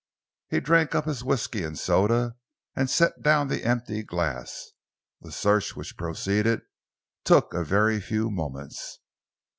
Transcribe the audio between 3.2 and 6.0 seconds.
down the empty glass. The search which